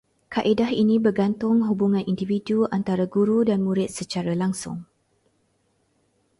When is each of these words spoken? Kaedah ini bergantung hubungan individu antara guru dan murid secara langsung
Kaedah 0.33 0.71
ini 0.83 0.95
bergantung 1.05 1.57
hubungan 1.69 2.01
individu 2.13 2.59
antara 2.77 3.03
guru 3.15 3.39
dan 3.49 3.59
murid 3.67 3.85
secara 3.99 4.33
langsung 4.41 4.77